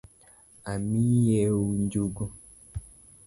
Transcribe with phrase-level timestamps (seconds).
[0.71, 1.41] Amiyie
[1.79, 2.25] njugu?